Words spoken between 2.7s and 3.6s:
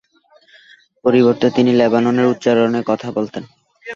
কথা বলতেন।